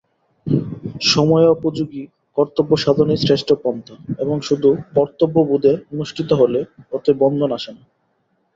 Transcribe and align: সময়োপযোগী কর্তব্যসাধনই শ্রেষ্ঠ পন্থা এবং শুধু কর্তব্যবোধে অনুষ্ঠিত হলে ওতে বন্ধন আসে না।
সময়োপযোগী 1.07 2.03
কর্তব্যসাধনই 2.37 3.17
শ্রেষ্ঠ 3.17 3.49
পন্থা 3.63 3.95
এবং 4.19 4.35
শুধু 4.41 4.69
কর্তব্যবোধে 4.95 5.73
অনুষ্ঠিত 5.93 6.29
হলে 6.33 6.59
ওতে 6.91 7.11
বন্ধন 7.21 7.49
আসে 7.57 7.71
না। 7.71 7.83